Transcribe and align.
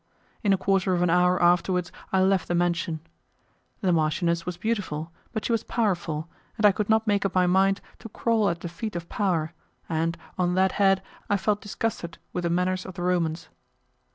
In 0.41 0.51
a 0.51 0.57
quarter 0.57 0.93
of 0.95 1.03
an 1.03 1.11
hour 1.11 1.39
afterwards 1.39 1.91
I 2.11 2.23
left 2.23 2.47
the 2.47 2.55
mansion. 2.55 3.01
The 3.81 3.93
marchioness 3.93 4.47
was 4.47 4.57
beautiful, 4.57 5.11
but 5.31 5.45
she 5.45 5.51
was 5.51 5.63
powerful, 5.63 6.27
and 6.57 6.65
I 6.65 6.71
could 6.71 6.89
not 6.89 7.05
make 7.05 7.23
up 7.23 7.35
my 7.35 7.45
mind 7.45 7.81
to 7.99 8.09
crawl 8.09 8.49
at 8.49 8.61
the 8.61 8.67
feet 8.67 8.95
of 8.95 9.07
power, 9.09 9.53
and, 9.87 10.17
on 10.39 10.55
that 10.55 10.71
head, 10.71 11.03
I 11.29 11.37
felt 11.37 11.61
disgusted 11.61 12.17
with 12.33 12.45
the 12.45 12.49
manners 12.49 12.83
of 12.83 12.95
the 12.95 13.03
Romans. 13.03 13.49